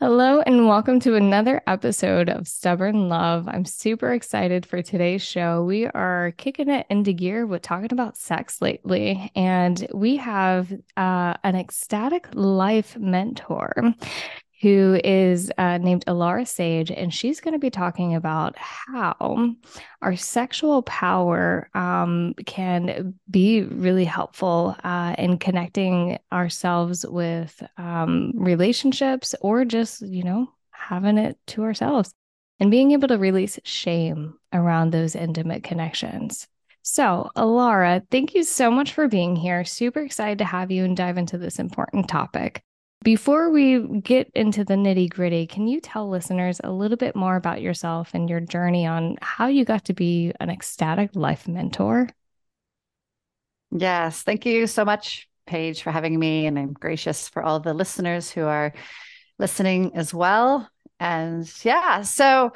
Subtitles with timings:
[0.00, 3.46] Hello, and welcome to another episode of Stubborn Love.
[3.46, 5.62] I'm super excited for today's show.
[5.62, 11.34] We are kicking it into gear with talking about sex lately, and we have uh,
[11.44, 13.94] an ecstatic life mentor
[14.64, 19.54] who is uh, named Alara Sage, and she's going to be talking about how
[20.00, 29.34] our sexual power um, can be really helpful uh, in connecting ourselves with um, relationships
[29.42, 32.14] or just, you know, having it to ourselves
[32.58, 36.48] and being able to release shame around those intimate connections.
[36.80, 39.66] So, Alara, thank you so much for being here.
[39.66, 42.62] Super excited to have you and dive into this important topic.
[43.04, 47.36] Before we get into the nitty gritty, can you tell listeners a little bit more
[47.36, 52.08] about yourself and your journey on how you got to be an ecstatic life mentor?
[53.70, 54.22] Yes.
[54.22, 56.46] Thank you so much, Paige, for having me.
[56.46, 58.72] And I'm gracious for all the listeners who are
[59.38, 60.66] listening as well.
[60.98, 62.54] And yeah, so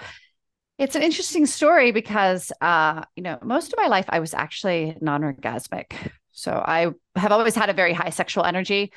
[0.79, 4.97] it's an interesting story because, uh, you know, most of my life I was actually
[5.03, 5.93] non orgasmic.
[6.39, 8.93] So I have always had a very high sexual energy,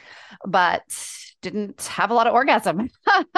[0.46, 0.84] but
[1.42, 2.90] didn't have a lot of orgasm.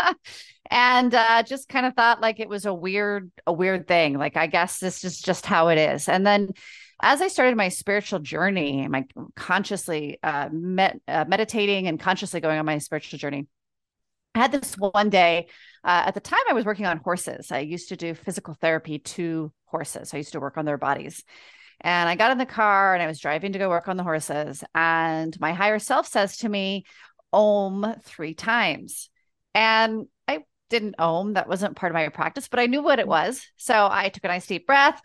[0.71, 4.17] And uh, just kind of thought like it was a weird a weird thing.
[4.17, 6.09] Like i guess this is just how it is.
[6.09, 6.49] And then
[7.01, 10.49] as i started my spiritual journey my consciously uh,
[11.07, 13.45] uh, meditating and consciously going on my spiritual journey
[14.35, 15.47] i had this one day
[15.83, 17.51] uh, at the time i was working on horses.
[17.51, 20.13] I used to do physical therapy to horses.
[20.13, 21.23] I used to work on their bodies
[21.81, 24.03] and I got in the car and I was driving to go work on the
[24.03, 24.63] horses.
[24.73, 26.85] And my higher self says to me,
[27.31, 29.09] Om three times.
[29.55, 33.03] And I didn't Om, that wasn't part of my practice, but I knew what it
[33.03, 33.09] mm-hmm.
[33.09, 33.45] was.
[33.57, 35.01] So I took a nice deep breath.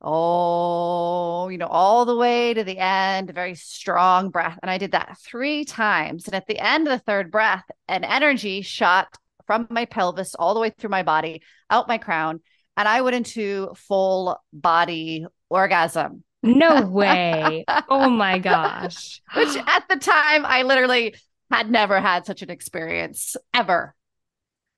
[0.00, 4.58] Oh, you know, all the way to the end, a very strong breath.
[4.62, 6.26] And I did that three times.
[6.26, 9.08] And at the end of the third breath, an energy shot
[9.46, 12.40] from my pelvis all the way through my body, out my crown.
[12.76, 16.24] And I went into full body orgasm.
[16.42, 17.64] No way.
[17.88, 19.20] oh my gosh.
[19.34, 21.14] Which at the time I literally
[21.50, 23.94] had never had such an experience ever.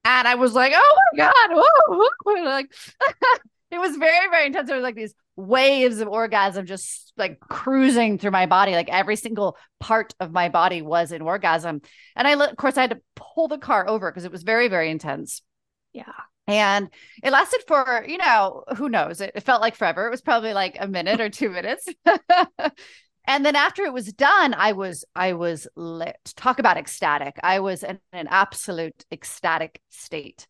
[0.05, 1.51] And I was like, oh my God.
[1.51, 2.45] Whoa, whoa.
[2.45, 2.73] Like
[3.71, 4.69] it was very, very intense.
[4.69, 8.73] There was like these waves of orgasm just like cruising through my body.
[8.73, 11.83] Like every single part of my body was in orgasm.
[12.17, 14.69] And I, of course, I had to pull the car over because it was very,
[14.69, 15.43] very intense.
[15.93, 16.13] Yeah.
[16.51, 16.89] And
[17.23, 19.21] it lasted for, you know, who knows?
[19.21, 20.07] It, it, felt like forever.
[20.07, 21.87] It was probably like a minute or two minutes.
[23.27, 26.17] and then after it was done, I was I was lit.
[26.37, 27.37] Talk about ecstatic.
[27.43, 30.47] I was in an absolute ecstatic state.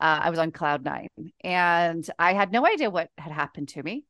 [0.00, 1.08] Uh, I was on cloud nine,
[1.44, 4.04] and I had no idea what had happened to me.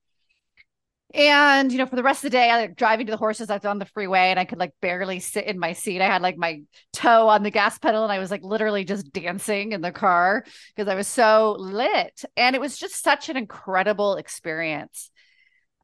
[1.14, 3.50] And, you know, for the rest of the day, I like driving to the horses.
[3.50, 6.00] I was on the freeway and I could like barely sit in my seat.
[6.00, 6.62] I had like my
[6.92, 10.44] toe on the gas pedal and I was like literally just dancing in the car
[10.74, 12.24] because I was so lit.
[12.36, 15.10] And it was just such an incredible experience.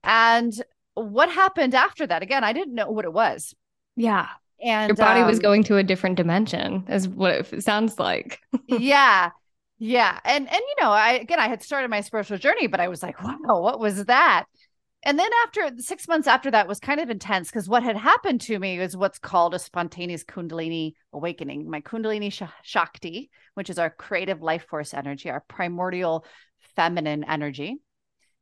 [0.02, 0.52] And
[0.94, 2.22] what happened after that?
[2.22, 3.54] Again, I didn't know what it was.
[3.96, 4.28] Yeah.
[4.62, 8.40] And your body um, was going to a different dimension, is what it sounds like.
[8.66, 9.30] yeah.
[9.78, 10.18] Yeah.
[10.24, 13.02] And, and, you know, I, again, I had started my spiritual journey, but I was
[13.02, 14.46] like, wow, what was that?
[15.04, 18.40] And then after six months after that was kind of intense because what had happened
[18.40, 23.78] to me was what's called a spontaneous kundalini awakening my kundalini sh- shakti which is
[23.78, 26.24] our creative life force energy our primordial
[26.74, 27.78] feminine energy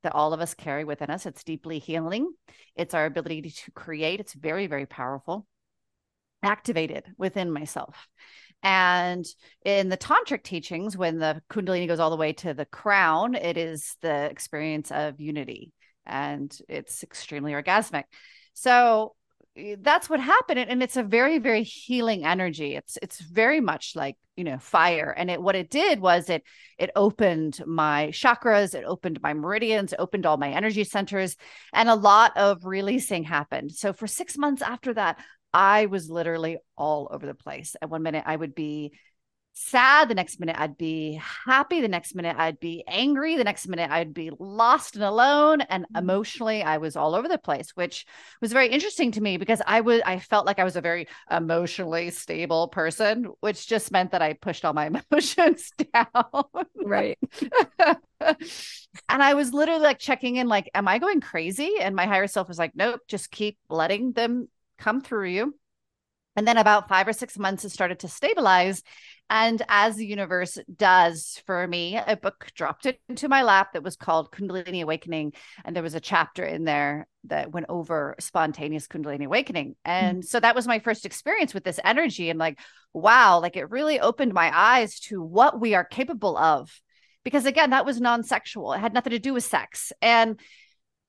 [0.06, 1.26] that all of us carry within us.
[1.26, 2.32] It's deeply healing.
[2.76, 4.20] It's our ability to create.
[4.20, 5.48] It's very very powerful.
[6.44, 8.06] Activated within myself.
[8.62, 9.26] And
[9.64, 13.56] in the tantric teachings when the kundalini goes all the way to the crown it
[13.56, 15.72] is the experience of unity
[16.06, 18.04] and it's extremely orgasmic.
[18.54, 19.14] So
[19.56, 22.76] eh, that's what happened and it's a very very healing energy.
[22.76, 25.14] It's it's very much like you know fire.
[25.16, 26.42] And it what it did was it
[26.78, 31.36] it opened my chakras it opened my meridians opened all my energy centers
[31.72, 33.72] and a lot of releasing happened.
[33.72, 35.18] So for 6 months after that
[35.52, 37.76] i was literally all over the place.
[37.80, 38.92] At one minute i would be
[39.58, 43.66] sad the next minute i'd be happy the next minute i'd be angry the next
[43.66, 45.96] minute i'd be lost and alone and mm-hmm.
[45.96, 48.04] emotionally i was all over the place which
[48.42, 51.08] was very interesting to me because i was i felt like i was a very
[51.30, 56.44] emotionally stable person which just meant that i pushed all my emotions down.
[56.76, 57.18] Right.
[59.08, 61.74] And i was literally like checking in like am i going crazy?
[61.80, 64.48] And my higher self was like nope just keep letting them
[64.78, 65.54] come through you
[66.36, 68.82] and then about five or six months, it started to stabilize.
[69.28, 73.82] And as the universe does for me, a book dropped it into my lap that
[73.82, 75.32] was called Kundalini Awakening.
[75.64, 79.74] And there was a chapter in there that went over spontaneous Kundalini Awakening.
[79.84, 79.90] Hmm.
[79.90, 80.26] And mm-hmm.
[80.26, 82.30] so that was my first experience with this energy.
[82.30, 82.60] And like,
[82.92, 86.70] wow, like it really opened my eyes to what we are capable of.
[87.24, 89.92] Because again, that was non sexual, it had nothing to do with sex.
[90.00, 90.38] And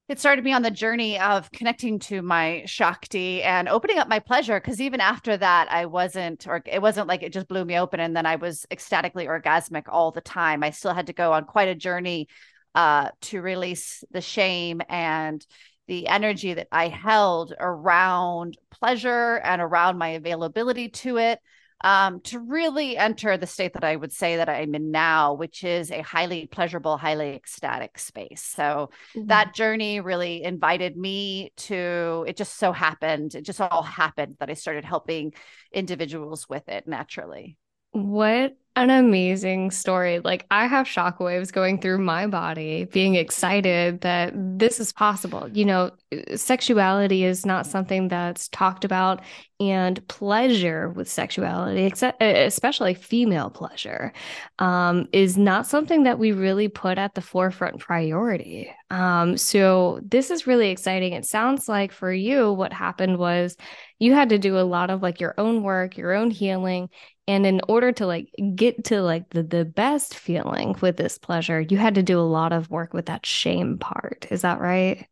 [0.08, 4.20] it started me on the journey of connecting to my Shakti and opening up my
[4.20, 4.58] pleasure.
[4.60, 8.00] Cause even after that, I wasn't, or it wasn't like it just blew me open
[8.00, 10.64] and then I was ecstatically orgasmic all the time.
[10.64, 12.30] I still had to go on quite a journey
[12.74, 15.46] uh, to release the shame and
[15.88, 21.40] the energy that I held around pleasure and around my availability to it
[21.82, 25.64] um, to really enter the state that I would say that I'm in now, which
[25.64, 28.42] is a highly pleasurable, highly ecstatic space.
[28.42, 29.28] So mm-hmm.
[29.28, 34.50] that journey really invited me to, it just so happened, it just all happened that
[34.50, 35.34] I started helping
[35.72, 37.58] individuals with it naturally.
[37.92, 40.20] What an amazing story.
[40.20, 45.50] Like, I have shockwaves going through my body, being excited that this is possible.
[45.52, 45.92] You know,
[46.36, 49.22] sexuality is not something that's talked about,
[49.60, 54.14] and pleasure with sexuality, except, especially female pleasure,
[54.60, 58.72] um, is not something that we really put at the forefront priority.
[58.92, 61.14] Um, so, this is really exciting.
[61.14, 63.58] It sounds like for you, what happened was
[63.98, 66.90] you had to do a lot of like your own work, your own healing
[67.28, 71.62] and in order to like get to like the the best feeling with this pleasure
[71.62, 75.08] you had to do a lot of work with that shame part is that right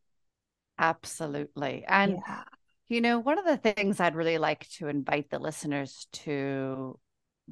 [0.79, 2.43] absolutely and yeah.
[2.87, 6.97] you know one of the things i'd really like to invite the listeners to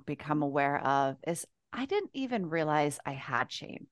[0.05, 3.87] become aware of is i didn't even realize i had shame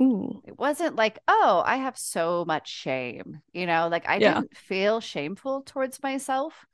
[0.00, 0.42] Ooh.
[0.46, 3.40] It wasn't like, oh, I have so much shame.
[3.52, 4.34] You know, like I yeah.
[4.34, 6.66] didn't feel shameful towards myself.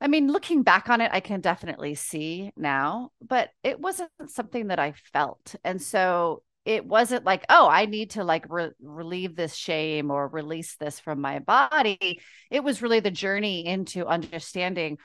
[0.00, 4.68] I mean, looking back on it, I can definitely see now, but it wasn't something
[4.68, 5.56] that I felt.
[5.64, 10.28] And so it wasn't like, oh, I need to like re- relieve this shame or
[10.28, 12.20] release this from my body.
[12.50, 14.98] It was really the journey into understanding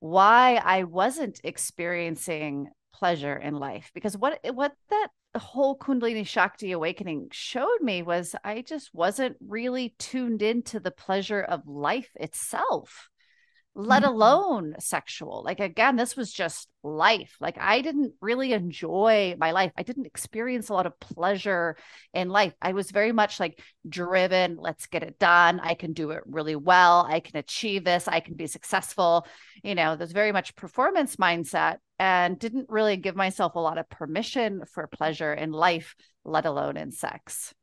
[0.00, 3.90] why I wasn't experiencing pleasure in life.
[3.94, 9.94] Because what what that whole Kundalini Shakti awakening showed me was I just wasn't really
[9.98, 13.08] tuned into the pleasure of life itself
[13.74, 14.12] let mm-hmm.
[14.12, 15.42] alone sexual.
[15.44, 17.36] Like again, this was just life.
[17.40, 19.72] Like I didn't really enjoy my life.
[19.76, 21.76] I didn't experience a lot of pleasure
[22.12, 22.54] in life.
[22.62, 25.60] I was very much like driven, let's get it done.
[25.60, 27.06] I can do it really well.
[27.08, 28.06] I can achieve this.
[28.06, 29.26] I can be successful.
[29.62, 33.88] You know, there's very much performance mindset and didn't really give myself a lot of
[33.88, 35.94] permission for pleasure in life,
[36.24, 37.54] let alone in sex.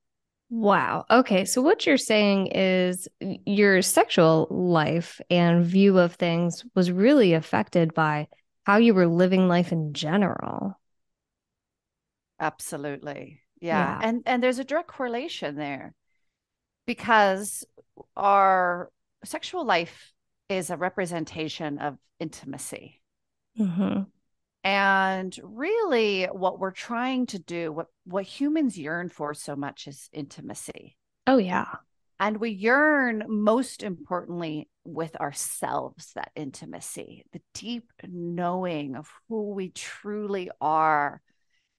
[0.51, 1.05] Wow.
[1.09, 1.45] Okay.
[1.45, 3.07] So what you're saying is
[3.45, 8.27] your sexual life and view of things was really affected by
[8.65, 10.77] how you were living life in general.
[12.37, 13.39] Absolutely.
[13.61, 13.99] Yeah.
[14.01, 14.07] yeah.
[14.09, 15.93] And and there's a direct correlation there
[16.85, 17.63] because
[18.17, 18.91] our
[19.23, 20.11] sexual life
[20.49, 23.01] is a representation of intimacy.
[23.57, 24.01] Mm-hmm.
[24.63, 30.09] And really, what we're trying to do, what, what humans yearn for so much is
[30.13, 30.97] intimacy.
[31.25, 31.65] Oh, yeah.
[32.19, 39.69] And we yearn, most importantly, with ourselves, that intimacy, the deep knowing of who we
[39.69, 41.21] truly are,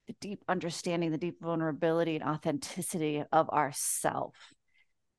[0.09, 4.35] the deep understanding, the deep vulnerability and authenticity of ourself.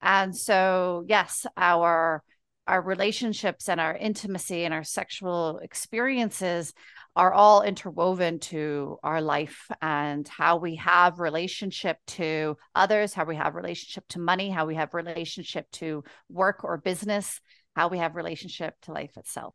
[0.01, 2.21] And so, yes, our
[2.67, 6.73] our relationships and our intimacy and our sexual experiences
[7.15, 13.35] are all interwoven to our life and how we have relationship to others how we
[13.35, 17.39] have relationship to money how we have relationship to work or business
[17.75, 19.53] how we have relationship to life itself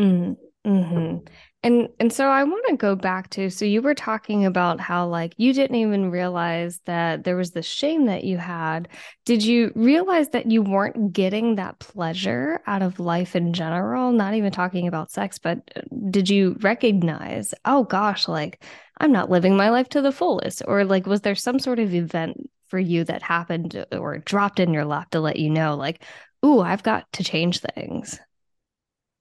[0.00, 0.32] mm-hmm.
[0.66, 1.18] Mm-hmm.
[1.62, 5.06] And and so I want to go back to so you were talking about how
[5.06, 8.88] like you didn't even realize that there was the shame that you had.
[9.24, 14.12] Did you realize that you weren't getting that pleasure out of life in general?
[14.12, 18.62] Not even talking about sex, but uh, did you recognize, oh gosh, like
[18.98, 20.62] I'm not living my life to the fullest?
[20.66, 24.72] Or like was there some sort of event for you that happened or dropped in
[24.72, 26.02] your lap to let you know, like,
[26.44, 28.18] ooh, I've got to change things?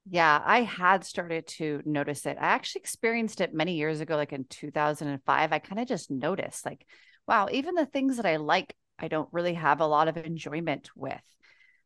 [0.07, 2.37] Yeah, I had started to notice it.
[2.39, 5.51] I actually experienced it many years ago, like in 2005.
[5.51, 6.85] I kind of just noticed, like,
[7.27, 10.89] wow, even the things that I like, I don't really have a lot of enjoyment
[10.95, 11.21] with.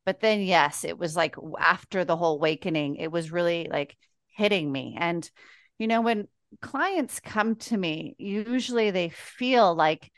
[0.06, 3.96] But then, yes, it was like after the whole awakening, it was really like
[4.36, 4.98] hitting me.
[5.00, 5.30] And,
[5.78, 6.28] you know, when
[6.62, 10.12] clients come to me, usually they feel like,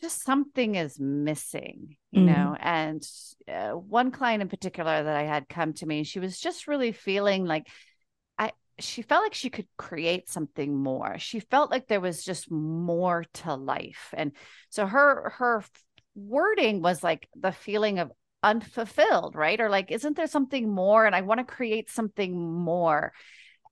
[0.00, 2.32] just something is missing, you mm-hmm.
[2.32, 2.56] know.
[2.58, 3.06] And
[3.48, 6.92] uh, one client in particular that I had come to me, she was just really
[6.92, 7.68] feeling like
[8.38, 11.18] I she felt like she could create something more.
[11.18, 14.12] She felt like there was just more to life.
[14.12, 14.32] And
[14.70, 15.64] so her her
[16.14, 18.12] wording was like the feeling of
[18.42, 19.60] unfulfilled, right?
[19.60, 23.12] Or like isn't there something more and I want to create something more.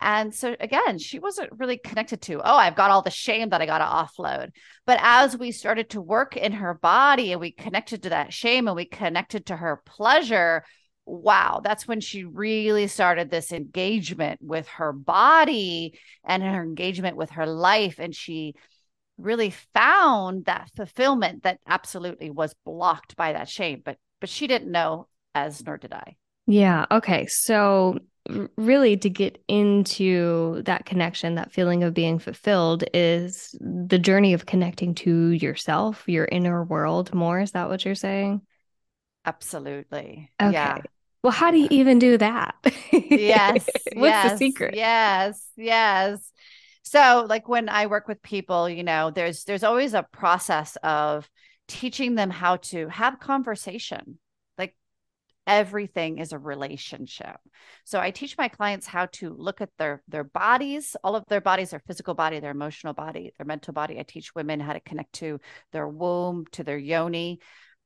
[0.03, 3.63] And so again, she wasn't really connected to, oh, I've got all the shame that
[3.63, 4.51] I got to offload.
[4.85, 8.67] But as we started to work in her body and we connected to that shame
[8.67, 10.65] and we connected to her pleasure,
[11.07, 17.31] wow, that's when she really started this engagement with her body and her engagement with
[17.31, 17.97] her life.
[17.99, 18.55] And she
[19.19, 23.83] really found that fulfillment that absolutely was blocked by that shame.
[23.85, 26.17] But but she didn't know, as nor did I.
[26.47, 26.87] Yeah.
[26.91, 27.27] Okay.
[27.27, 27.99] So
[28.57, 34.47] really to get into that connection that feeling of being fulfilled is the journey of
[34.47, 38.41] connecting to yourself your inner world more is that what you're saying
[39.25, 40.31] Absolutely.
[40.41, 40.53] Okay.
[40.53, 40.79] Yeah.
[41.23, 42.57] Well, how do you even do that?
[42.93, 43.65] yes.
[43.95, 44.75] What's yes, the secret?
[44.75, 45.47] Yes.
[45.57, 46.33] Yes.
[46.83, 51.31] So, like when I work with people, you know, there's there's always a process of
[51.69, 54.19] teaching them how to have conversation.
[55.47, 57.37] Everything is a relationship.
[57.85, 61.41] So I teach my clients how to look at their their bodies, all of their
[61.41, 63.99] bodies, their physical body, their emotional body, their mental body.
[63.99, 65.41] I teach women how to connect to
[65.73, 67.41] their womb, to their yoni,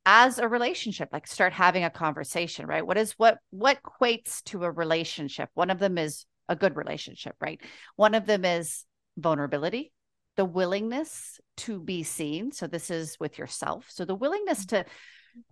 [0.05, 2.87] as a relationship like start having a conversation right?
[2.87, 5.49] What is what what equates to a relationship?
[5.55, 7.61] One of them is a good relationship right?
[7.97, 8.85] One of them is
[9.17, 9.93] vulnerability
[10.37, 12.53] the willingness to be seen.
[12.53, 13.87] So this is with yourself.
[13.89, 14.69] So the willingness mm.
[14.69, 14.85] to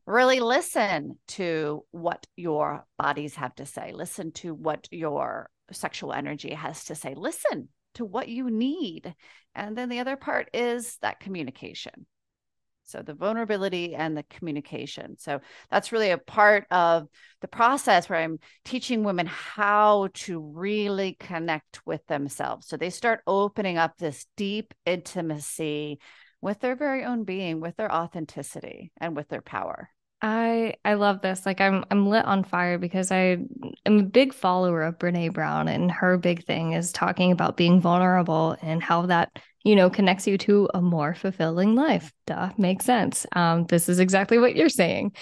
[0.06, 6.52] really listen to what your bodies have to say listen to what your sexual energy
[6.52, 9.14] has to say listen to what you need
[9.54, 12.06] and then the other part is that communication
[12.84, 15.16] so the vulnerability and the communication.
[15.18, 17.08] So that's really a part of
[17.40, 22.68] the process where I'm teaching women how to really connect with themselves.
[22.68, 25.98] So they start opening up this deep intimacy
[26.44, 29.90] with their very own being, with their authenticity and with their power.
[30.22, 31.44] I I love this.
[31.44, 33.38] Like I'm I'm lit on fire because I
[33.84, 37.80] am a big follower of Brene Brown and her big thing is talking about being
[37.80, 42.12] vulnerable and how that you know, connects you to a more fulfilling life.
[42.26, 43.26] Duh, makes sense.
[43.34, 45.12] Um, this is exactly what you're saying.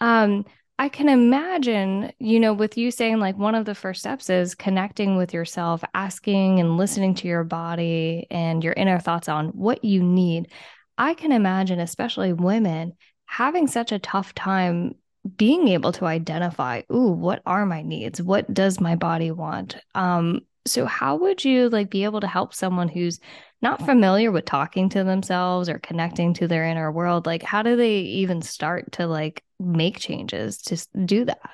[0.00, 0.46] Um,
[0.78, 4.54] I can imagine, you know, with you saying like one of the first steps is
[4.54, 9.84] connecting with yourself, asking and listening to your body and your inner thoughts on what
[9.84, 10.50] you need.
[10.98, 12.94] I can imagine, especially women,
[13.26, 14.94] having such a tough time
[15.36, 18.20] being able to identify, ooh, what are my needs?
[18.20, 19.76] What does my body want?
[19.94, 23.20] Um, so how would you like be able to help someone who's
[23.60, 27.26] not familiar with talking to themselves or connecting to their inner world?
[27.26, 31.50] Like how do they even start to like make changes to do that?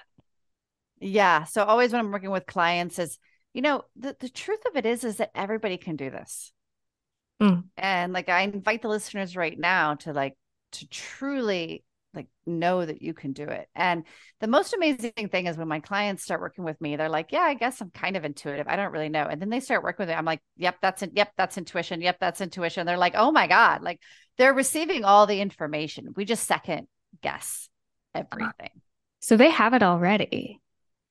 [1.01, 3.19] Yeah so always when i'm working with clients is
[3.55, 6.53] you know the, the truth of it is is that everybody can do this.
[7.41, 7.65] Mm.
[7.77, 10.37] and like i invite the listeners right now to like
[10.73, 11.85] to truly
[12.19, 13.69] like know that you can do it.
[13.75, 14.05] And
[14.41, 17.43] the most amazing thing is when my clients start working with me, they're like, "Yeah,
[17.43, 18.67] I guess I'm kind of intuitive.
[18.69, 20.15] I don't really know." And then they start working with me.
[20.17, 21.13] I'm like, "Yep, that's it.
[21.15, 22.01] Yep, that's intuition.
[22.01, 24.01] Yep, that's intuition." They're like, "Oh my god!" Like
[24.37, 26.13] they're receiving all the information.
[26.17, 26.89] We just second
[27.23, 27.69] guess
[28.15, 28.25] uh-huh.
[28.33, 28.81] everything.
[29.21, 30.61] So they have it already.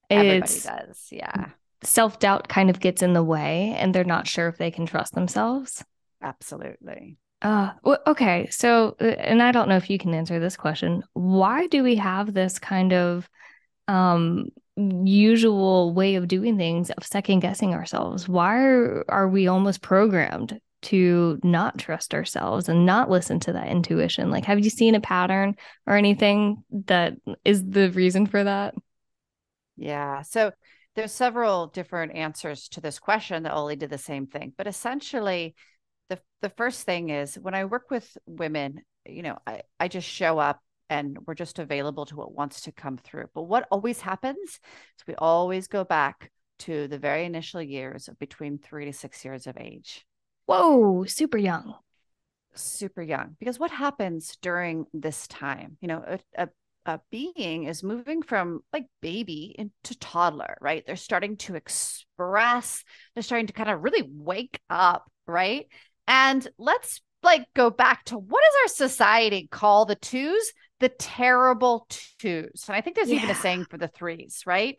[0.09, 1.07] Everybody it's, does.
[1.11, 1.49] Yeah.
[1.83, 4.85] Self doubt kind of gets in the way, and they're not sure if they can
[4.85, 5.83] trust themselves.
[6.21, 7.17] Absolutely.
[7.41, 8.47] Uh, well, okay.
[8.49, 11.03] So, uh, and I don't know if you can answer this question.
[11.13, 13.29] Why do we have this kind of
[13.87, 18.27] um usual way of doing things of second guessing ourselves?
[18.27, 23.67] Why are, are we almost programmed to not trust ourselves and not listen to that
[23.67, 24.31] intuition?
[24.31, 25.55] Like, have you seen a pattern
[25.87, 27.15] or anything that
[27.45, 28.75] is the reason for that?
[29.75, 30.21] Yeah.
[30.23, 30.51] So,
[30.95, 35.53] there's several different answers to this question that only did the same thing, but essentially,
[36.09, 40.07] the the first thing is when I work with women, you know, I, I just
[40.07, 40.59] show up
[40.89, 43.25] and we're just available to what wants to come through.
[43.33, 48.17] But what always happens is we always go back to the very initial years of
[48.19, 50.05] between three to six years of age.
[50.45, 51.75] Whoa, super young.
[52.55, 53.35] Super young.
[53.39, 55.77] Because what happens during this time?
[55.81, 56.49] You know, a, a,
[56.85, 60.83] a being is moving from like baby into toddler, right?
[60.87, 62.83] They're starting to express,
[63.13, 65.67] they're starting to kind of really wake up, right?
[66.07, 70.53] And let's like go back to what does our society call the twos?
[70.79, 71.87] The terrible
[72.19, 72.65] twos.
[72.67, 73.17] And I think there's yeah.
[73.17, 74.77] even a saying for the threes, right?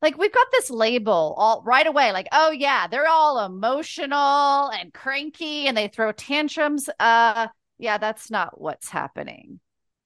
[0.00, 4.94] Like we've got this label all right away, like, oh yeah, they're all emotional and
[4.94, 6.88] cranky and they throw tantrums.
[6.98, 9.60] Uh yeah, that's not what's happening.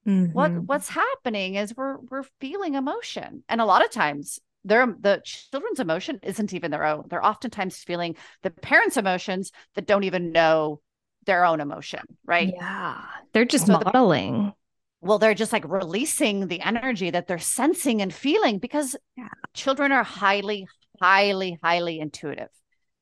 [0.07, 0.33] Mm-hmm.
[0.33, 3.45] What what's happening is we're we're feeling emotion.
[3.49, 7.05] And a lot of times their the children's emotion isn't even their own.
[7.09, 10.81] They're oftentimes feeling the parents' emotions that don't even know
[11.27, 12.53] their own emotion, right?
[12.55, 13.01] Yeah.
[13.33, 14.47] They're just so modeling.
[14.47, 14.53] The,
[15.01, 19.29] well, they're just like releasing the energy that they're sensing and feeling because yeah.
[19.53, 20.67] children are highly,
[21.01, 22.49] highly, highly intuitive.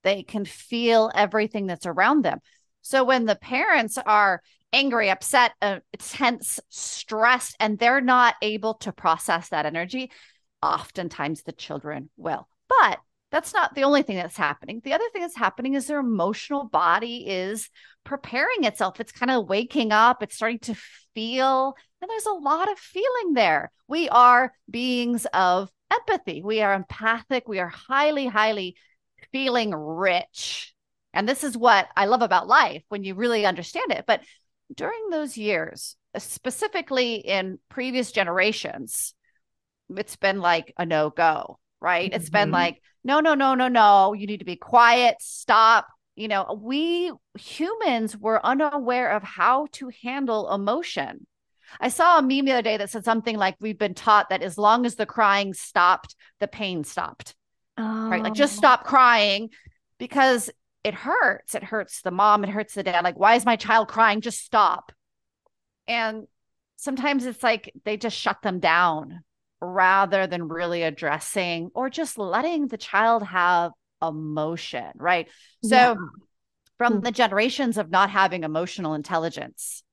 [0.03, 2.41] They can feel everything that's around them.
[2.81, 4.43] So when the parents are
[4.73, 10.11] angry, upset, uh, tense, stressed, and they're not able to process that energy,
[10.63, 12.49] oftentimes the children will.
[12.69, 13.01] But
[13.31, 14.83] that's not the only thing that's happening.
[14.85, 17.71] The other thing that's happening is their emotional body is
[18.05, 19.01] preparing itself.
[19.01, 20.77] It's kind of waking up, it's starting to
[21.15, 23.73] feel, and there's a lot of feeling there.
[23.89, 28.77] We are beings of empathy, we are empathic, we are highly, highly
[29.33, 30.75] feeling rich.
[31.15, 34.05] And this is what I love about life when you really understand it.
[34.07, 34.23] But
[34.75, 39.15] during those years, specifically in previous generations,
[39.99, 42.11] it's been like a no go, right?
[42.11, 42.21] Mm-hmm.
[42.21, 42.55] It's been mm-hmm.
[42.55, 44.13] like, no, no, no, no, no.
[44.13, 45.87] You need to be quiet, stop.
[46.15, 51.27] You know, we humans were unaware of how to handle emotion.
[51.81, 54.43] I saw a meme the other day that said something like, We've been taught that
[54.43, 57.35] as long as the crying stopped, the pain stopped.
[57.79, 58.09] Oh.
[58.09, 58.23] Right.
[58.23, 58.59] Like just oh.
[58.59, 59.51] stop crying
[59.99, 60.51] because
[60.85, 61.55] it hurts.
[61.55, 63.05] It hurts the mom, it hurts the dad.
[63.05, 64.21] Like, why is my child crying?
[64.21, 64.93] Just stop.
[65.87, 66.27] And
[66.77, 69.23] sometimes it's like they just shut them down
[69.63, 73.71] rather than really addressing or just letting the child have
[74.03, 75.29] emotion, right?
[75.63, 75.95] So, yeah.
[76.77, 77.01] from hmm.
[77.01, 79.85] the generations of not having emotional intelligence,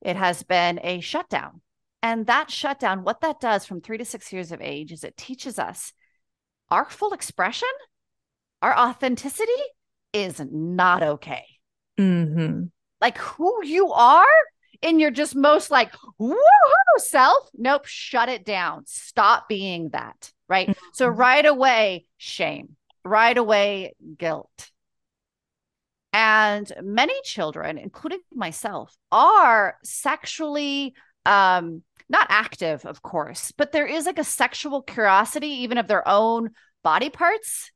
[0.00, 1.60] it has been a shutdown.
[2.02, 5.16] And that shutdown, what that does from three to six years of age is it
[5.16, 5.92] teaches us
[6.70, 7.68] our full expression,
[8.62, 9.52] our authenticity
[10.12, 11.44] is not okay.
[11.98, 12.64] Mm-hmm.
[13.00, 14.26] Like who you are
[14.84, 16.36] in your just most like woohoo
[16.98, 17.48] self.
[17.56, 18.84] Nope, shut it down.
[18.86, 20.30] Stop being that.
[20.48, 20.68] Right.
[20.68, 20.86] Mm-hmm.
[20.92, 24.70] So right away, shame, right away, guilt.
[26.12, 30.94] And many children, including myself, are sexually
[31.26, 36.06] um not active, of course, but there is like a sexual curiosity, even of their
[36.06, 36.50] own
[36.82, 37.72] body parts,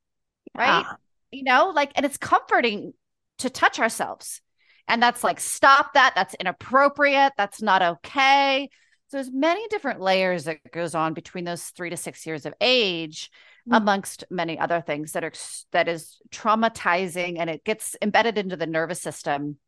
[0.54, 0.84] right?
[1.30, 2.92] You know, like, and it's comforting
[3.38, 4.42] to touch ourselves.
[4.88, 6.14] And that's like, stop that.
[6.14, 7.34] That's inappropriate.
[7.36, 8.68] That's not okay.
[9.08, 12.54] So there's many different layers that goes on between those three to six years of
[12.60, 13.30] age,
[13.66, 13.74] mm-hmm.
[13.74, 15.32] amongst many other things that are
[15.72, 19.58] that is traumatizing and it gets embedded into the nervous system.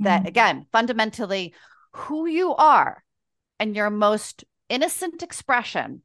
[0.00, 0.28] That mm-hmm.
[0.28, 1.54] again, fundamentally,
[1.92, 3.02] who you are
[3.58, 6.02] and your most innocent expression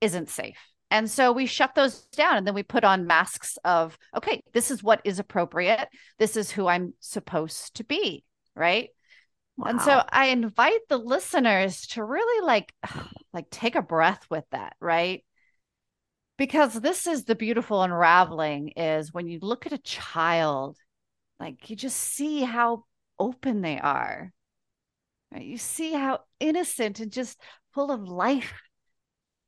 [0.00, 0.58] isn't safe.
[0.90, 4.70] And so we shut those down and then we put on masks of, okay, this
[4.70, 5.88] is what is appropriate.
[6.18, 8.24] This is who I'm supposed to be.
[8.56, 8.90] Right.
[9.56, 9.66] Wow.
[9.68, 12.72] And so I invite the listeners to really like,
[13.32, 14.74] like take a breath with that.
[14.80, 15.24] Right.
[16.36, 20.76] Because this is the beautiful unraveling is when you look at a child,
[21.38, 22.84] like you just see how
[23.18, 24.32] open they are.
[25.30, 25.44] Right?
[25.44, 27.38] You see how innocent and just
[27.74, 28.54] full of life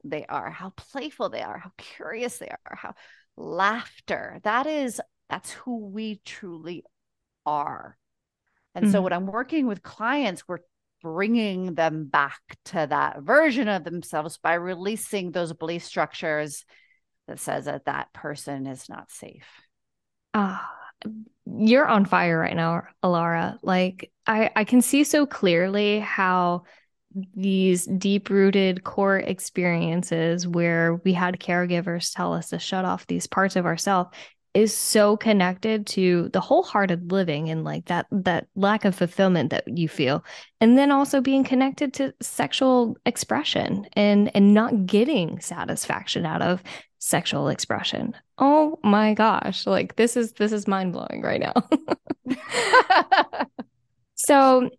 [0.04, 2.94] they are, how playful they are, how curious they are, how
[3.36, 4.40] laughter.
[4.44, 6.84] That is, that's who we truly
[7.46, 7.96] are.
[8.74, 8.92] And mm-hmm.
[8.92, 10.58] so when I'm working with clients, we're
[11.02, 16.64] bringing them back to that version of themselves by releasing those belief structures
[17.28, 19.46] that says that that person is not safe.
[20.34, 20.70] Ah,
[21.04, 21.08] uh,
[21.44, 23.58] you're on fire right now, Alara.
[23.62, 26.62] Like I, I can see so clearly how
[27.34, 33.26] these deep rooted core experiences where we had caregivers tell us to shut off these
[33.26, 34.10] parts of ourselves
[34.54, 39.64] is so connected to the wholehearted living and like that that lack of fulfillment that
[39.66, 40.22] you feel.
[40.60, 46.62] And then also being connected to sexual expression and and not getting satisfaction out of
[46.98, 48.14] sexual expression.
[48.36, 51.54] Oh my gosh like this is this is mind blowing right now.
[54.24, 54.70] So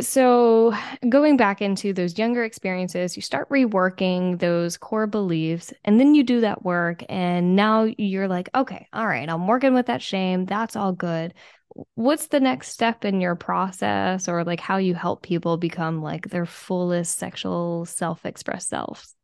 [0.00, 0.74] so
[1.10, 6.24] going back into those younger experiences you start reworking those core beliefs and then you
[6.24, 10.46] do that work and now you're like okay all right i'm working with that shame
[10.46, 11.34] that's all good
[11.94, 16.30] what's the next step in your process or like how you help people become like
[16.30, 19.14] their fullest sexual self-expressed selves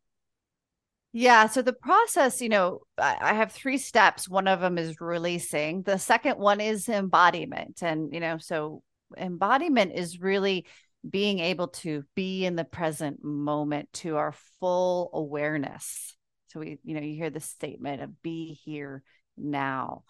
[1.17, 1.47] yeah.
[1.47, 4.29] So the process, you know, I have three steps.
[4.29, 5.83] One of them is releasing.
[5.83, 7.85] The second one is embodiment.
[7.85, 8.83] And, you know, so
[9.17, 10.67] embodiment is really
[11.09, 16.17] being able to be in the present moment to our full awareness.
[16.49, 19.03] So we, you know, you hear the statement of be here
[19.37, 20.05] now.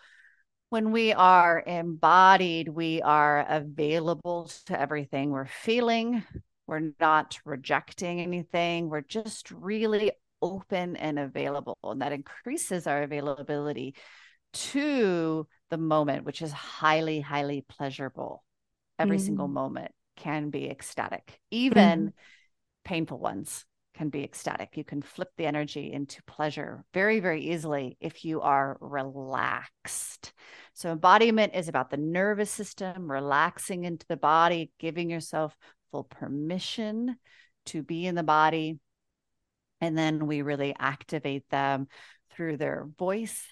[0.70, 6.24] When we are embodied, we are available to everything we're feeling.
[6.66, 8.88] We're not rejecting anything.
[8.88, 10.12] We're just really
[10.42, 11.78] open and available.
[11.84, 13.94] And that increases our availability
[14.52, 18.44] to the moment, which is highly, highly pleasurable.
[18.98, 19.20] Every mm.
[19.20, 22.12] single moment can be ecstatic, even mm.
[22.84, 24.76] painful ones can be ecstatic.
[24.76, 30.32] You can flip the energy into pleasure very, very easily if you are relaxed.
[30.74, 35.56] So, embodiment is about the nervous system, relaxing into the body, giving yourself
[35.90, 37.16] full permission
[37.66, 38.78] to be in the body.
[39.80, 41.88] And then we really activate them
[42.32, 43.46] through their voice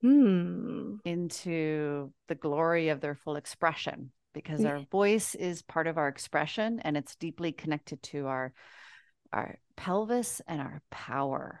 [0.00, 0.96] hmm.
[1.04, 6.80] into the glory of their full expression because our voice is part of our expression
[6.80, 8.52] and it's deeply connected to our
[9.32, 11.60] our pelvis and our power.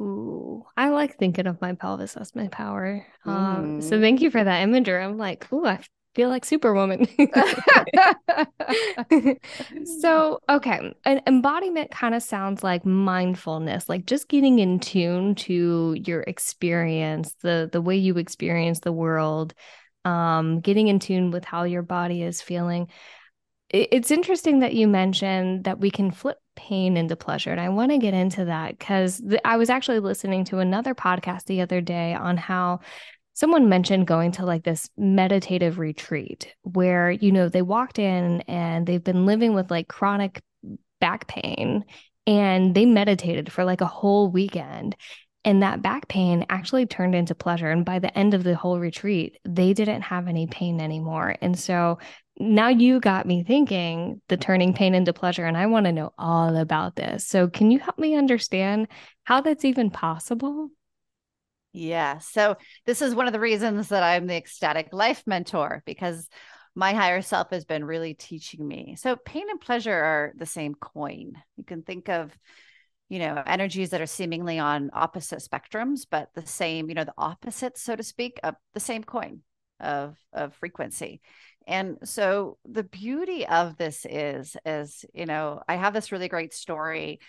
[0.00, 3.06] Ooh, I like thinking of my pelvis as my power.
[3.24, 5.02] Um, So thank you for that imagery.
[5.02, 5.80] I'm like, ooh, I
[6.14, 7.06] feel like Superwoman.
[10.00, 15.96] so, okay, an embodiment kind of sounds like mindfulness, like just getting in tune to
[16.04, 19.54] your experience, the the way you experience the world,
[20.04, 22.88] um, getting in tune with how your body is feeling.
[23.70, 27.50] It's interesting that you mentioned that we can flip pain into pleasure.
[27.50, 30.94] And I want to get into that because th- I was actually listening to another
[30.94, 32.80] podcast the other day on how
[33.34, 38.86] someone mentioned going to like this meditative retreat where, you know, they walked in and
[38.86, 40.40] they've been living with like chronic
[41.00, 41.84] back pain
[42.26, 44.96] and they meditated for like a whole weekend.
[45.44, 47.70] And that back pain actually turned into pleasure.
[47.70, 51.34] And by the end of the whole retreat, they didn't have any pain anymore.
[51.42, 51.98] And so
[52.38, 55.44] now you got me thinking the turning pain into pleasure.
[55.44, 57.26] And I want to know all about this.
[57.26, 58.88] So, can you help me understand
[59.24, 60.70] how that's even possible?
[61.74, 62.18] Yeah.
[62.18, 62.56] So,
[62.86, 66.28] this is one of the reasons that I'm the ecstatic life mentor because
[66.76, 68.94] my higher self has been really teaching me.
[68.96, 71.32] So, pain and pleasure are the same coin.
[71.56, 72.30] You can think of
[73.08, 77.14] you know energies that are seemingly on opposite spectrums but the same you know the
[77.18, 79.40] opposite so to speak of the same coin
[79.78, 81.20] of of frequency
[81.66, 86.54] and so the beauty of this is is you know i have this really great
[86.54, 87.20] story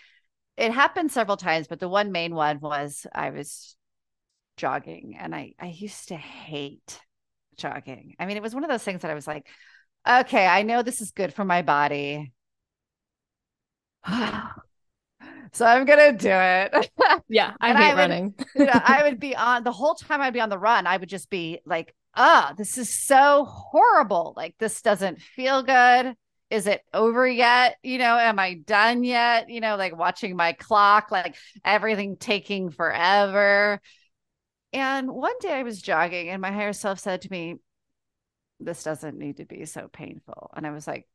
[0.56, 3.76] it happened several times but the one main one was i was
[4.56, 7.00] jogging and i i used to hate
[7.56, 9.46] jogging i mean it was one of those things that i was like
[10.08, 12.32] okay i know this is good for my body
[14.08, 16.90] so i'm gonna do it
[17.28, 20.20] yeah i hate I would, running you know, i would be on the whole time
[20.20, 24.34] i'd be on the run i would just be like ah, this is so horrible.
[24.36, 26.14] Like, this doesn't feel good.
[26.48, 27.76] Is it over yet?
[27.82, 29.50] You know, am I done yet?
[29.50, 33.80] You know, like watching my clock, like everything taking forever.
[34.72, 37.56] And one day I was jogging and my higher self said to me,
[38.60, 40.50] This doesn't need to be so painful.
[40.54, 41.06] And I was like,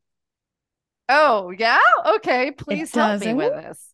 [1.10, 1.80] Oh, yeah.
[2.16, 2.52] Okay.
[2.52, 3.92] Please help me with this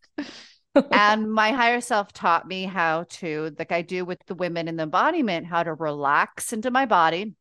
[0.91, 4.76] and my higher self taught me how to, like I do with the women in
[4.76, 7.34] the embodiment, how to relax into my body,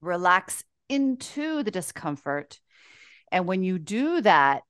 [0.00, 2.60] relax into the discomfort.
[3.32, 4.62] And when you do that,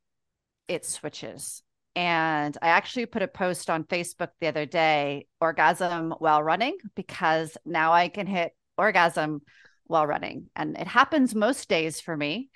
[0.68, 1.62] it switches.
[1.96, 7.57] And I actually put a post on Facebook the other day, orgasm while running, because
[7.64, 9.42] now I can hit orgasm
[9.87, 10.46] while running.
[10.55, 12.50] And it happens most days for me.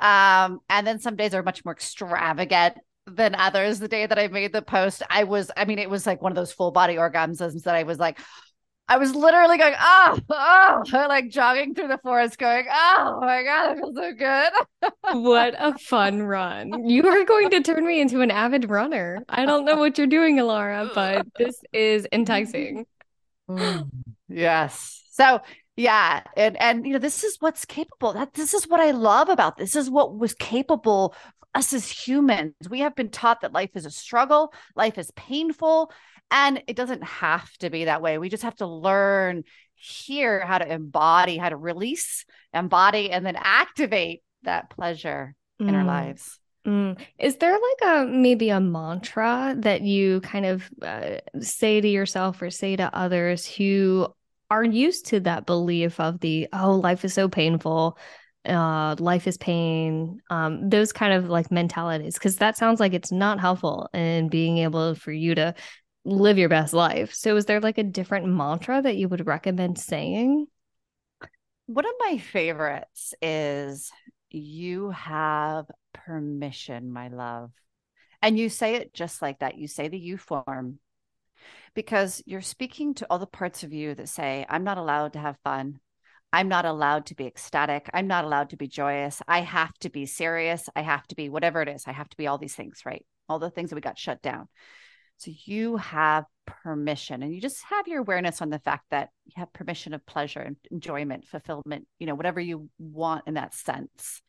[0.00, 3.78] Um, and then some days are much more extravagant than others.
[3.78, 6.32] The day that I made the post, I was, I mean, it was like one
[6.32, 8.18] of those full body orgasms that I was like,
[8.88, 13.70] I was literally going, oh, oh, like jogging through the forest, going, oh my God,
[13.70, 14.52] I feel so good.
[15.22, 16.88] what a fun run.
[16.88, 19.22] You are going to turn me into an avid runner.
[19.28, 22.86] I don't know what you're doing, Alara, but this is enticing.
[23.48, 23.90] Mm,
[24.28, 25.02] yes.
[25.10, 25.40] So,
[25.76, 26.22] yeah.
[26.36, 28.14] And, and, you know, this is what's capable.
[28.14, 31.14] That this is what I love about this is what was capable
[31.54, 35.90] us as humans, we have been taught that life is a struggle, life is painful,
[36.30, 38.18] and it doesn't have to be that way.
[38.18, 43.36] We just have to learn here how to embody, how to release, embody, and then
[43.36, 45.68] activate that pleasure mm.
[45.68, 45.86] in our mm.
[45.86, 46.38] lives.
[46.66, 46.98] Mm.
[47.18, 52.42] Is there like a maybe a mantra that you kind of uh, say to yourself
[52.42, 54.08] or say to others who
[54.50, 57.96] are used to that belief of the oh life is so painful
[58.48, 63.12] uh, life is pain, um, those kind of like mentalities, because that sounds like it's
[63.12, 65.54] not helpful in being able for you to
[66.08, 67.12] live your best life.
[67.14, 70.46] So, is there like a different mantra that you would recommend saying?
[71.66, 73.90] One of my favorites is
[74.30, 77.50] you have permission, my love.
[78.22, 79.58] And you say it just like that.
[79.58, 80.80] You say the you form
[81.74, 85.18] because you're speaking to all the parts of you that say, I'm not allowed to
[85.18, 85.78] have fun.
[86.32, 87.88] I'm not allowed to be ecstatic.
[87.94, 89.22] I'm not allowed to be joyous.
[89.28, 90.68] I have to be serious.
[90.74, 91.84] I have to be whatever it is.
[91.86, 93.04] I have to be all these things, right?
[93.28, 94.48] all the things that we got shut down.
[95.18, 99.34] So you have permission and you just have your awareness on the fact that you
[99.36, 104.22] have permission of pleasure and enjoyment, fulfillment, you know, whatever you want in that sense.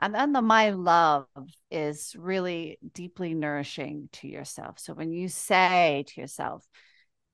[0.00, 1.26] And then the my love
[1.70, 4.78] is really deeply nourishing to yourself.
[4.78, 6.66] So when you say to yourself,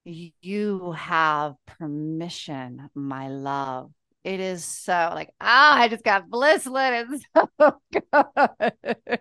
[0.04, 3.90] you have permission, my love,
[4.24, 7.06] it is so like, ah, I just got blisslet.
[7.10, 7.78] It's so
[8.92, 9.20] good.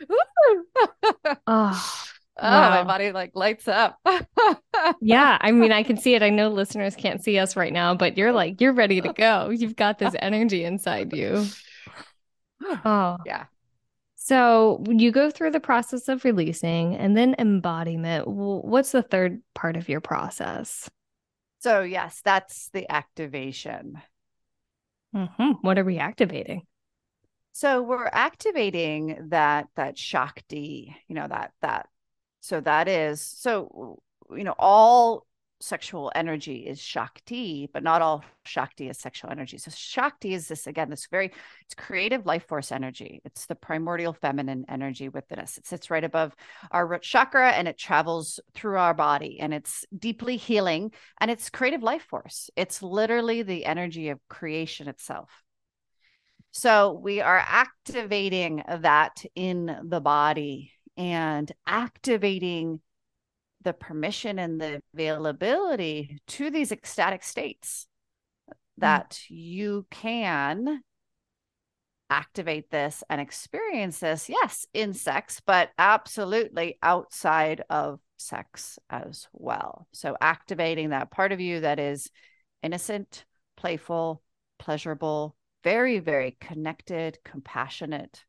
[1.46, 2.04] oh,
[2.40, 2.70] wow.
[2.70, 3.98] my body like lights up.
[5.00, 5.38] yeah.
[5.40, 6.22] I mean, I can see it.
[6.22, 9.50] I know listeners can't see us right now, but you're like, you're ready to go.
[9.50, 11.44] You've got this energy inside you.
[12.84, 13.44] Oh, yeah.
[14.16, 18.26] So you go through the process of releasing and then embodiment.
[18.26, 20.90] What's the third part of your process?
[21.60, 24.02] So, yes, that's the activation.
[25.14, 25.52] Mm-hmm.
[25.62, 26.62] What are we activating?
[27.58, 31.88] So we're activating that that Shakti, you know, that that
[32.38, 33.98] so that is so
[34.30, 35.26] you know, all
[35.60, 39.58] sexual energy is Shakti, but not all Shakti is sexual energy.
[39.58, 43.22] So Shakti is this again, this very it's creative life force energy.
[43.24, 45.58] It's the primordial feminine energy within us.
[45.58, 46.36] It sits right above
[46.70, 51.50] our root chakra and it travels through our body and it's deeply healing and it's
[51.50, 52.50] creative life force.
[52.54, 55.28] It's literally the energy of creation itself.
[56.50, 62.80] So we are activating that in the body and activating
[63.62, 67.86] the permission and the availability to these ecstatic states
[68.50, 68.54] mm.
[68.78, 69.26] that mm.
[69.28, 70.82] you can
[72.10, 79.86] activate this and experience this yes in sex but absolutely outside of sex as well
[79.92, 82.10] so activating that part of you that is
[82.62, 83.26] innocent
[83.58, 84.22] playful
[84.58, 85.36] pleasurable
[85.68, 88.24] very very connected compassionate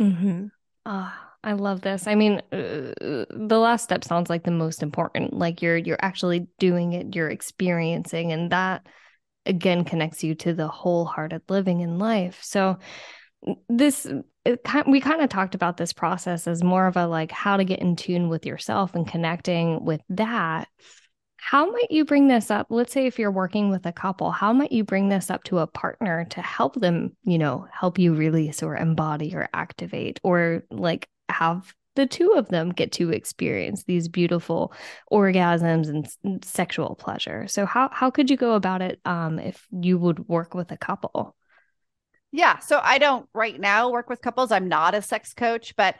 [0.00, 0.46] mm-hmm.
[0.86, 2.06] oh I love this.
[2.06, 2.92] I mean, uh,
[3.30, 5.32] the last step sounds like the most important.
[5.32, 8.86] Like you're you're actually doing it, you're experiencing, and that
[9.46, 12.40] again connects you to the wholehearted living in life.
[12.42, 12.78] So
[13.70, 14.06] this
[14.44, 17.64] it, we kind of talked about this process as more of a like how to
[17.64, 20.68] get in tune with yourself and connecting with that
[21.42, 22.66] how might you bring this up?
[22.70, 25.58] Let's say if you're working with a couple, how might you bring this up to
[25.58, 30.64] a partner to help them, you know, help you release or embody or activate or
[30.70, 34.72] like have the two of them get to experience these beautiful
[35.10, 37.46] orgasms and sexual pleasure.
[37.48, 40.76] So how how could you go about it um, if you would work with a
[40.76, 41.34] couple?
[42.32, 44.52] Yeah, so I don't right now work with couples.
[44.52, 45.96] I'm not a sex coach, but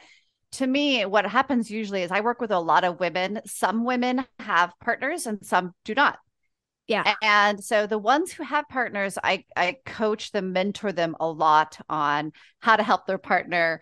[0.53, 3.41] to me, what happens usually is I work with a lot of women.
[3.47, 6.19] Some women have partners and some do not.
[6.87, 7.15] Yeah.
[7.23, 11.79] And so the ones who have partners, I, I coach them, mentor them a lot
[11.89, 13.81] on how to help their partner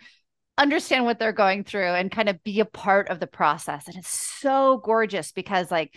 [0.58, 3.86] understand what they're going through and kind of be a part of the process.
[3.86, 5.94] And it's so gorgeous because, like,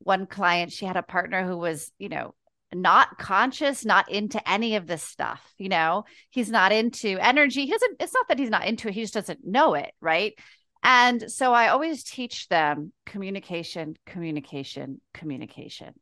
[0.00, 2.34] one client, she had a partner who was, you know,
[2.74, 5.40] not conscious, not into any of this stuff.
[5.58, 7.64] You know, he's not into energy.
[7.64, 9.92] He doesn't, it's not that he's not into it, he just doesn't know it.
[10.00, 10.34] Right.
[10.82, 15.94] And so I always teach them communication, communication, communication.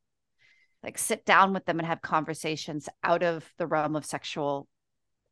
[0.83, 4.67] Like sit down with them and have conversations out of the realm of sexual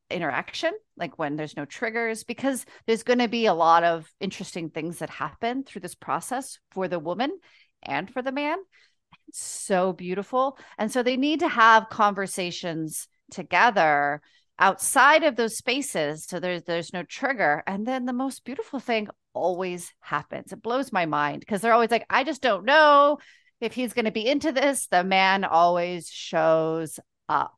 [0.08, 4.70] interaction, like when there's no triggers, because there's going to be a lot of interesting
[4.70, 7.36] things that happen through this process for the woman
[7.82, 8.58] and for the man
[9.32, 10.58] so beautiful.
[10.78, 14.20] And so they need to have conversations together
[14.58, 17.62] outside of those spaces so there's there's no trigger.
[17.66, 20.52] And then the most beautiful thing always happens.
[20.52, 23.18] It blows my mind because they're always like i just don't know
[23.60, 24.86] if he's going to be into this.
[24.86, 27.54] The man always shows up.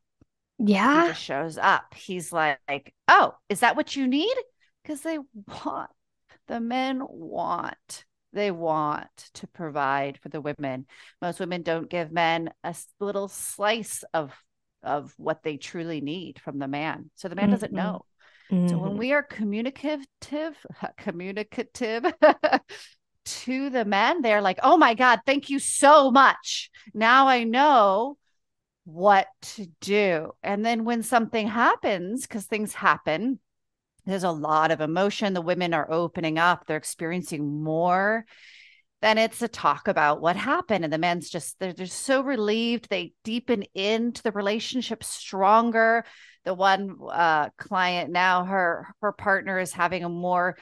[0.58, 1.02] Yeah.
[1.02, 1.94] he just shows up.
[1.94, 4.34] He's like oh is that what you need?
[4.82, 5.18] Because they
[5.64, 5.90] want
[6.48, 10.86] the men want they want to provide for the women.
[11.20, 14.32] Most women don't give men a little slice of
[14.82, 17.10] of what they truly need from the man.
[17.14, 17.52] So the man mm-hmm.
[17.52, 18.04] doesn't know.
[18.50, 18.68] Mm-hmm.
[18.68, 18.98] So when mm-hmm.
[18.98, 20.56] we are communicative,
[20.98, 22.04] communicative
[23.24, 26.70] to the men, they're like, "Oh my god, thank you so much.
[26.92, 28.16] Now I know
[28.84, 33.38] what to do." And then when something happens, because things happen,
[34.04, 35.34] there's a lot of emotion.
[35.34, 38.24] The women are opening up, they're experiencing more.
[39.00, 40.84] Then it's a talk about what happened.
[40.84, 42.88] And the men's just, they're, they're so relieved.
[42.88, 46.04] They deepen into the relationship stronger.
[46.44, 50.56] The one uh, client now, her her partner is having a more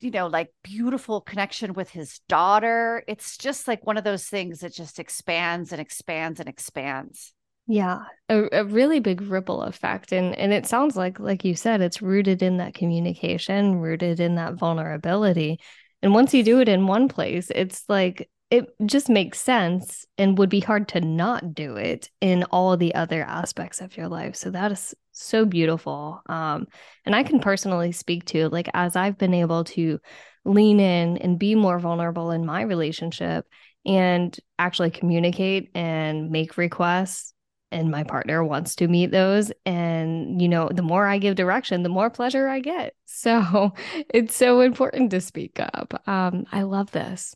[0.00, 3.02] you know, like beautiful connection with his daughter.
[3.08, 7.32] It's just like one of those things that just expands and expands and expands.
[7.66, 10.12] Yeah, a, a really big ripple effect.
[10.12, 14.36] And and it sounds like, like you said, it's rooted in that communication, rooted in
[14.36, 15.58] that vulnerability.
[16.02, 20.38] And once you do it in one place, it's like it just makes sense and
[20.38, 24.36] would be hard to not do it in all the other aspects of your life.
[24.36, 26.20] So that is so beautiful.
[26.28, 26.68] Um,
[27.04, 29.98] and I can personally speak to like as I've been able to
[30.44, 33.46] lean in and be more vulnerable in my relationship
[33.84, 37.32] and actually communicate and make requests
[37.72, 39.52] and my partner wants to meet those.
[39.64, 42.94] And you know the more i give direction the more pleasure i get.
[43.06, 43.72] So
[44.14, 46.02] it's so important to speak up.
[46.06, 47.34] Um, i love this.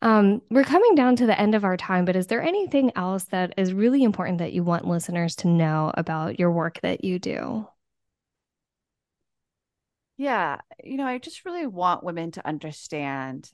[0.00, 3.24] Um, we're coming down to the end of our time but is there anything else
[3.26, 7.18] that is really important that you want listeners to know about your work that you
[7.18, 7.66] do?
[10.16, 13.50] Yeah you know i just really want women to understand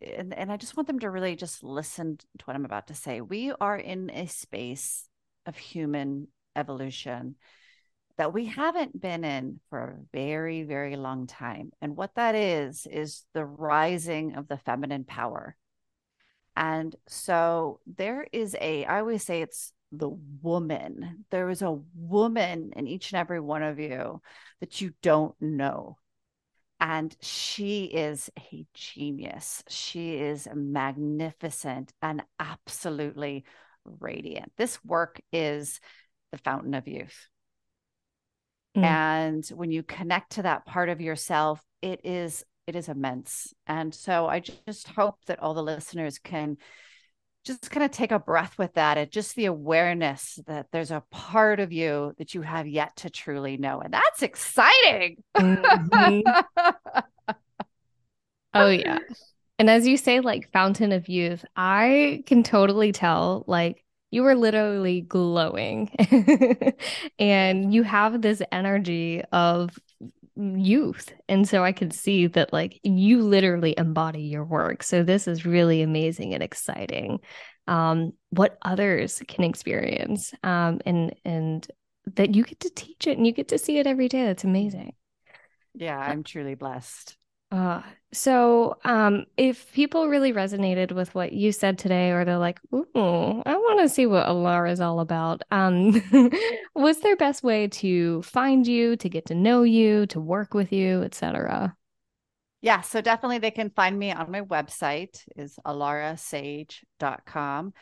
[0.00, 2.94] and, and i just want them to really just listen to what i'm about to
[2.94, 3.20] say.
[3.20, 5.08] We are in a space
[5.46, 7.36] of human evolution
[8.18, 11.70] that we haven't been in for a very, very long time.
[11.80, 15.56] And what that is, is the rising of the feminine power.
[16.56, 20.08] And so there is a, I always say it's the
[20.42, 21.26] woman.
[21.30, 24.22] There is a woman in each and every one of you
[24.60, 25.98] that you don't know.
[26.80, 29.62] And she is a genius.
[29.68, 33.44] She is magnificent and absolutely
[34.00, 34.52] radiant.
[34.56, 35.80] This work is
[36.32, 37.28] the fountain of youth.
[38.76, 38.84] Mm.
[38.84, 43.54] And when you connect to that part of yourself, it is it is immense.
[43.66, 46.56] And so I just hope that all the listeners can
[47.44, 51.04] just kind of take a breath with that and just the awareness that there's a
[51.12, 53.80] part of you that you have yet to truly know.
[53.80, 55.22] And that's exciting.
[55.36, 56.20] Mm-hmm.
[58.54, 58.98] oh, yeah.
[59.58, 64.34] And as you say, like fountain of youth, I can totally tell, like, you were
[64.34, 65.90] literally glowing
[67.18, 69.76] and you have this energy of
[70.36, 71.12] youth.
[71.28, 74.82] And so I could see that, like, you literally embody your work.
[74.82, 77.20] So this is really amazing and exciting.
[77.66, 81.66] Um, what others can experience um, and, and,
[82.14, 84.26] that you get to teach it and you get to see it every day.
[84.26, 84.94] That's amazing.
[85.74, 87.16] Yeah, I'm truly blessed.
[87.50, 87.82] Uh,
[88.12, 93.42] so um, if people really resonated with what you said today, or they're like, "Ooh,
[93.44, 96.00] I want to see what Alara is all about," um,
[96.72, 100.72] what's their best way to find you, to get to know you, to work with
[100.72, 101.76] you, etc.?
[102.62, 107.72] Yeah, so definitely they can find me on my website is alarasage.com.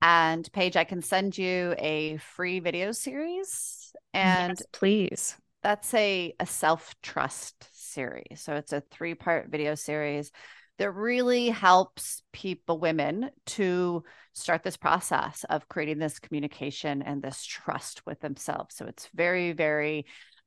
[0.00, 3.92] And Paige, I can send you a free video series.
[4.12, 5.36] And yes, please.
[5.62, 8.40] That's a, a self-trust series.
[8.42, 10.30] So it's a three part video series
[10.78, 17.44] that really helps people, women, to start this process of creating this communication and this
[17.44, 18.76] trust with themselves.
[18.76, 20.06] So it's very, very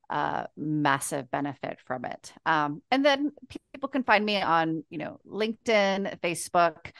[0.09, 2.33] uh, massive benefit from it.
[2.45, 3.31] Um, and then
[3.73, 6.91] people can find me on, you know, LinkedIn, Facebook,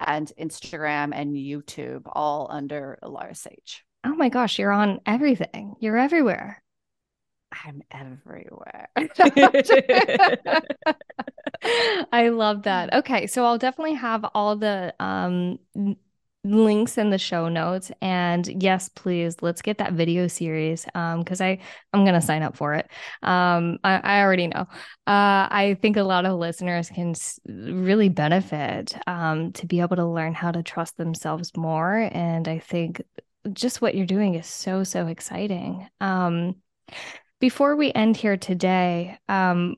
[0.00, 3.84] and Instagram and YouTube, all under Alara Sage.
[4.04, 5.74] Oh my gosh, you're on everything.
[5.80, 6.62] You're everywhere.
[7.52, 8.88] I'm everywhere.
[12.12, 12.94] I love that.
[12.94, 15.58] Okay, so I'll definitely have all the um
[16.42, 21.38] links in the show notes and yes please let's get that video series um because
[21.38, 21.58] i
[21.92, 22.88] i'm gonna sign up for it.
[23.22, 24.62] Um i, I already know.
[25.06, 27.14] Uh i think a lot of listeners can
[27.46, 32.58] really benefit um to be able to learn how to trust themselves more and i
[32.58, 33.02] think
[33.52, 35.88] just what you're doing is so so exciting.
[36.00, 36.56] Um
[37.40, 39.76] before we end here today, um,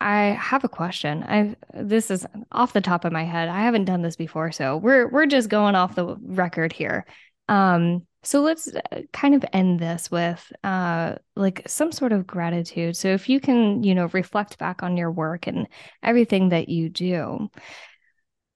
[0.00, 1.22] I have a question.
[1.22, 3.48] I this is off the top of my head.
[3.48, 7.06] I haven't done this before, so we're we're just going off the record here.
[7.48, 12.96] Um, so let's uh, kind of end this with uh, like some sort of gratitude.
[12.96, 15.68] So if you can, you know, reflect back on your work and
[16.02, 17.48] everything that you do,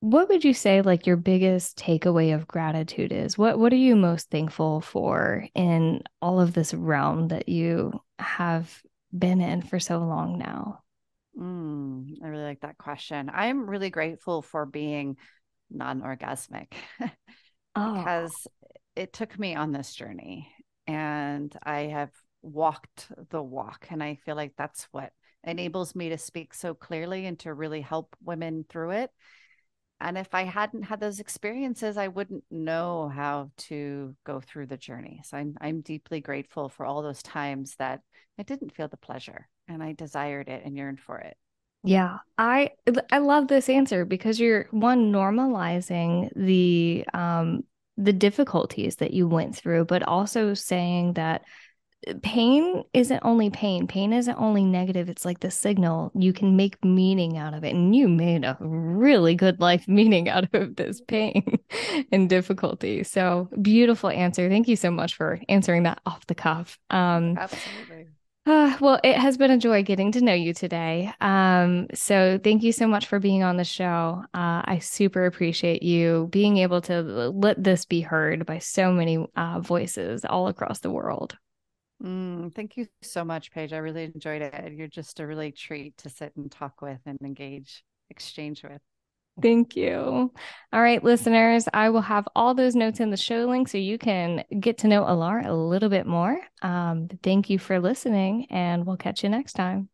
[0.00, 3.36] what would you say like your biggest takeaway of gratitude is?
[3.36, 8.82] What what are you most thankful for in all of this realm that you have
[9.16, 10.80] been in for so long now?
[11.38, 13.30] Mm, I really like that question.
[13.32, 15.16] I'm really grateful for being
[15.70, 16.72] non-orgasmic
[17.76, 17.94] oh.
[17.94, 18.46] because
[18.96, 20.50] it took me on this journey
[20.86, 22.10] and I have
[22.42, 25.12] walked the walk and I feel like that's what
[25.44, 29.10] enables me to speak so clearly and to really help women through it
[30.00, 34.76] and if I hadn't had those experiences, I wouldn't know how to go through the
[34.76, 35.20] journey.
[35.24, 38.00] So I'm I'm deeply grateful for all those times that
[38.38, 41.36] I didn't feel the pleasure and I desired it and yearned for it.
[41.82, 42.70] Yeah, I
[43.10, 47.64] I love this answer because you're one normalizing the um
[47.96, 51.42] the difficulties that you went through, but also saying that
[52.22, 53.86] pain isn't only pain.
[53.86, 55.08] Pain isn't only negative.
[55.08, 56.10] It's like the signal.
[56.14, 57.74] You can make meaning out of it.
[57.74, 61.58] And you made a really good life meaning out of this pain
[62.12, 63.04] and difficulty.
[63.04, 64.48] So beautiful answer.
[64.48, 66.78] Thank you so much for answering that off the cuff.
[66.90, 68.08] Um, Absolutely.
[68.46, 71.12] Uh, well, it has been a joy getting to know you today.
[71.20, 74.24] Um, so thank you so much for being on the show.
[74.32, 79.24] Uh, I super appreciate you being able to let this be heard by so many
[79.36, 81.36] uh, voices all across the world.
[82.02, 83.72] Mm, thank you so much, Paige.
[83.72, 84.72] I really enjoyed it.
[84.72, 88.80] You're just a really treat to sit and talk with and engage, exchange with.
[89.40, 90.32] Thank you.
[90.72, 93.96] All right, listeners, I will have all those notes in the show link so you
[93.96, 96.38] can get to know Alara a little bit more.
[96.62, 99.88] Um, thank you for listening, and we'll catch you next time.